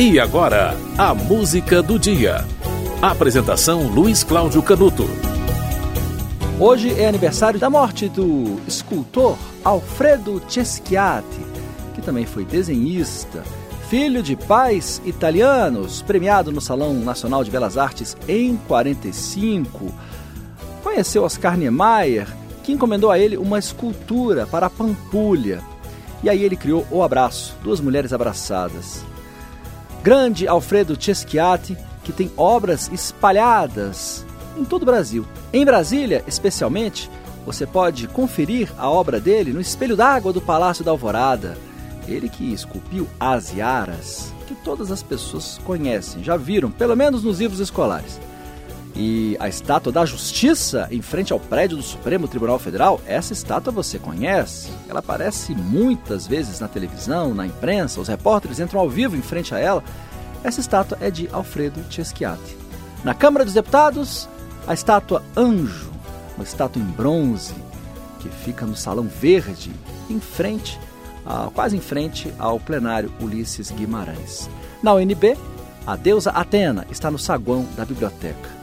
[0.00, 2.44] E agora, a música do dia.
[3.02, 5.04] Apresentação Luiz Cláudio Canuto.
[6.60, 11.40] Hoje é aniversário da morte do escultor Alfredo Ceschiati,
[11.96, 13.42] que também foi desenhista,
[13.90, 19.92] filho de pais italianos, premiado no Salão Nacional de Belas Artes em 45.
[20.80, 22.28] Conheceu Oscar Niemeyer,
[22.62, 25.60] que encomendou a ele uma escultura para a Pampulha.
[26.22, 29.04] E aí ele criou O Abraço, duas mulheres abraçadas.
[30.02, 34.24] Grande Alfredo Ceschiati, que tem obras espalhadas
[34.56, 35.26] em todo o Brasil.
[35.52, 37.10] Em Brasília, especialmente,
[37.44, 41.56] você pode conferir a obra dele no espelho d'água do Palácio da Alvorada.
[42.06, 47.40] Ele que esculpiu as Yaras, que todas as pessoas conhecem, já viram, pelo menos nos
[47.40, 48.20] livros escolares.
[48.94, 53.72] E a estátua da Justiça em frente ao prédio do Supremo Tribunal Federal, essa estátua
[53.72, 54.70] você conhece.
[54.88, 59.54] Ela aparece muitas vezes na televisão, na imprensa, os repórteres entram ao vivo em frente
[59.54, 59.84] a ela.
[60.42, 62.56] Essa estátua é de Alfredo Ceschiati.
[63.04, 64.28] Na Câmara dos Deputados,
[64.66, 65.92] a estátua Anjo,
[66.36, 67.54] uma estátua em bronze
[68.18, 69.70] que fica no Salão Verde,
[70.10, 70.78] em frente,
[71.54, 74.50] quase em frente ao plenário Ulisses Guimarães.
[74.82, 75.36] Na UNB,
[75.86, 78.57] a deusa Atena está no saguão da biblioteca.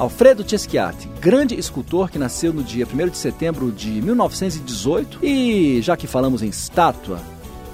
[0.00, 5.18] Alfredo Ceschiati, grande escultor que nasceu no dia 1 de setembro de 1918.
[5.22, 7.20] E já que falamos em estátua,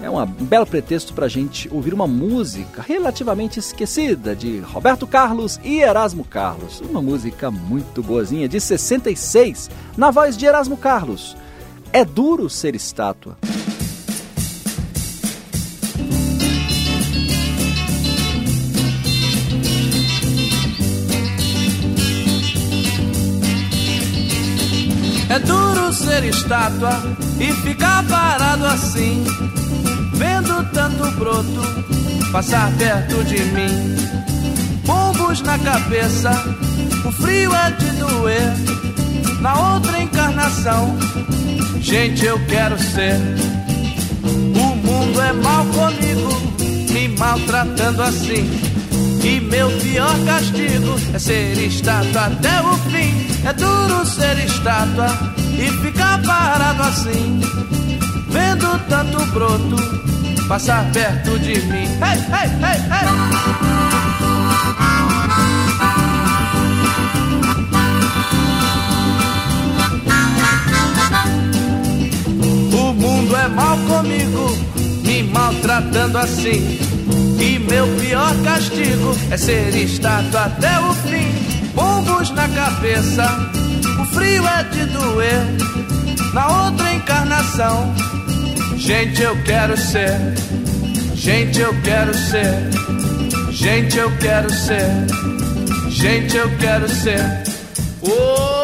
[0.02, 5.60] é um belo pretexto para a gente ouvir uma música relativamente esquecida de Roberto Carlos
[5.62, 6.80] e Erasmo Carlos.
[6.80, 11.36] Uma música muito boazinha, de 66, na voz de Erasmo Carlos.
[11.92, 13.38] É duro ser estátua.
[25.36, 26.98] É duro ser estátua
[27.38, 29.22] e ficar parado assim,
[30.14, 31.60] vendo tanto broto
[32.32, 33.96] passar perto de mim.
[34.86, 36.30] Bombos na cabeça,
[37.04, 38.50] o frio é de doer.
[39.42, 40.96] Na outra encarnação,
[41.80, 43.20] gente, eu quero ser.
[44.24, 46.32] O mundo é mal comigo,
[46.94, 48.48] me maltratando assim.
[49.22, 53.26] E meu pior castigo é ser estátua até o fim.
[53.44, 54.85] É duro ser estátua
[55.58, 57.40] e ficar parado assim,
[58.30, 59.76] vendo tanto broto
[60.48, 61.86] passar perto de mim.
[62.00, 63.06] Hey, hey, hey, hey.
[72.72, 74.56] O mundo é mal comigo,
[75.04, 76.78] me maltratando assim.
[77.38, 81.32] E meu pior castigo é ser estátua até o fim.
[81.74, 83.24] Bombos na cabeça,
[84.12, 85.46] frio é de doer.
[86.32, 87.94] Na outra encarnação,
[88.76, 90.16] gente eu quero ser.
[91.14, 92.70] Gente eu quero ser.
[93.50, 95.06] Gente eu quero ser.
[95.88, 97.42] Gente eu quero ser.
[98.02, 98.55] Oh,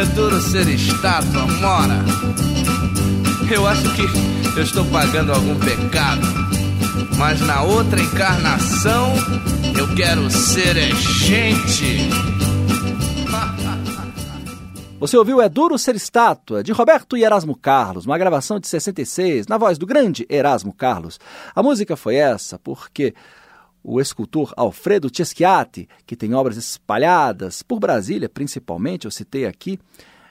[0.00, 2.02] É duro ser estátua, mora.
[3.54, 4.00] Eu acho que
[4.56, 6.26] eu estou pagando algum pecado.
[7.18, 9.12] Mas na outra encarnação,
[9.78, 12.08] eu quero ser é gente.
[14.98, 19.48] Você ouviu É Duro Ser Estátua, de Roberto e Erasmo Carlos, uma gravação de 66,
[19.48, 21.20] na voz do grande Erasmo Carlos.
[21.54, 23.12] A música foi essa porque
[23.82, 29.78] o escultor Alfredo Ceschiati, que tem obras espalhadas por Brasília, principalmente, eu citei aqui,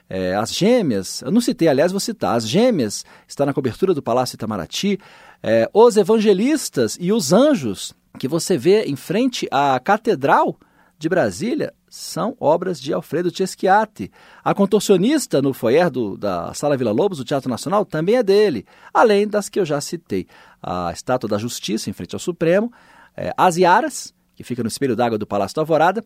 [0.08, 4.02] é, As Gêmeas, eu não citei, aliás, vou citar, As Gêmeas está na cobertura do
[4.02, 4.98] Palácio Itamaraty,
[5.42, 10.58] é, Os Evangelistas e Os Anjos, que você vê em frente à Catedral
[10.98, 14.12] de Brasília, são obras de Alfredo Ceschiati.
[14.44, 18.66] A contorcionista no foyer do, da Sala Vila Lobos, do Teatro Nacional, também é dele,
[18.92, 20.26] além das que eu já citei.
[20.62, 22.70] A Estátua da Justiça, em frente ao Supremo,
[23.16, 26.04] é, As Iaras, que fica no espelho d'água do Palácio da Alvorada,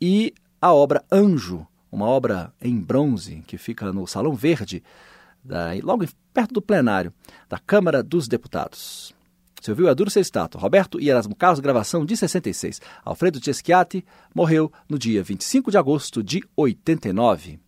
[0.00, 4.82] e a obra Anjo, uma obra em bronze que fica no Salão Verde,
[5.42, 7.12] da, logo perto do plenário
[7.48, 9.14] da Câmara dos Deputados.
[9.60, 10.24] Você ouviu a duro ser.
[10.54, 12.80] Roberto e Erasmo Carlos, gravação de 66.
[13.04, 14.04] Alfredo Ceschiati
[14.34, 17.58] morreu no dia 25 de agosto de 89.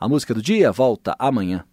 [0.00, 1.64] A música do dia volta amanhã.